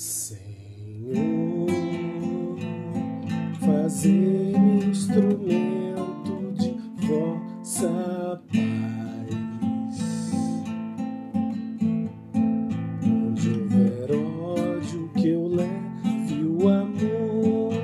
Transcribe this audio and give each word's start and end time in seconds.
Senhor, 0.00 1.68
fazer-me 3.60 4.86
instrumento 4.86 6.54
de 6.54 6.74
vossa 7.06 8.42
paz. 8.48 9.36
Onde 13.04 13.50
houver 13.50 14.10
ódio, 14.10 15.10
que 15.16 15.28
eu 15.28 15.46
leve 15.48 16.44
o 16.46 16.66
amor. 16.66 17.74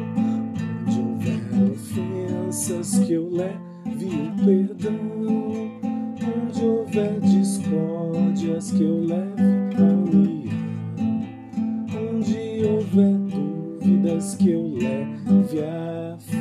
Onde 0.86 0.98
houver 0.98 1.70
ofensas, 1.70 2.98
que 3.00 3.12
eu 3.12 3.28
leve 3.28 4.06
o 4.06 4.32
perdão. 4.42 4.96
Onde 6.34 6.64
houver 6.64 7.20
discórdias, 7.20 8.70
que 8.70 8.82
eu 8.84 9.04
leve 9.04 9.76
a 9.76 9.82
união 9.82 10.45
houver 12.64 13.14
dúvidas 13.18 14.34
que 14.36 14.50
eu 14.50 14.74
leve 14.74 15.60
a 15.62 16.16
fé. 16.18 16.36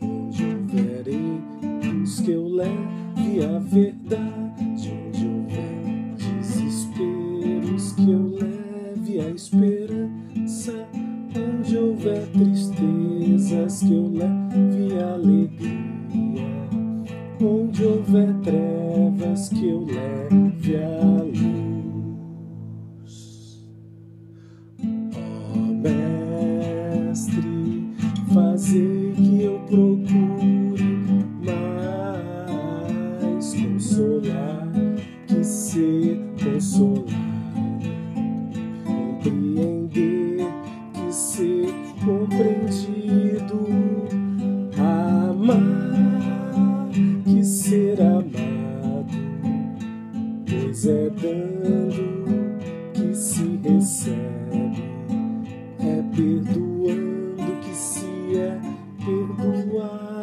Onde 0.00 0.44
houver 0.44 1.08
erros 1.08 2.20
que 2.20 2.30
eu 2.32 2.48
leve 2.48 3.44
a 3.44 3.58
verdade. 3.58 4.92
Onde 5.06 5.26
houver 5.26 6.14
desesperos 6.16 7.92
que 7.92 8.10
eu 8.10 8.26
leve 8.26 9.20
a 9.20 9.30
esperança. 9.30 10.88
Onde 11.36 11.76
houver 11.76 12.26
tristezas 12.28 13.82
que 13.82 13.94
eu 13.94 14.08
leve 14.08 14.98
a 14.98 15.14
alegria. 15.14 15.78
Onde 17.40 17.84
houver 17.84 18.34
trevas 18.42 19.48
que 19.50 19.68
eu 19.68 19.84
leve 19.84 20.76
a 20.76 21.07
procure 29.68 31.26
mais 31.44 32.24
consolar 33.54 34.68
que 35.26 35.44
ser 35.44 36.18
consolado, 36.42 37.12
compreender 38.86 40.46
que 40.94 41.12
ser 41.12 41.68
compreendido, 42.02 43.66
amar 44.78 45.68
que 47.24 47.44
ser 47.44 48.00
amado, 48.00 49.18
pois 50.48 50.86
é 50.86 51.10
dando 51.10 52.58
que 52.94 53.14
se 53.14 53.60
recebe, 53.62 54.82
é 55.78 56.02
perdoado. 56.16 56.57
why. 59.78 60.17